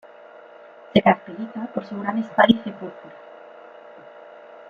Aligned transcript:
Se 0.91 0.99
caracteriza 0.99 1.67
por 1.75 1.85
su 1.85 1.95
gran 2.01 2.17
espádice 2.17 2.71
púrpura. 2.71 3.13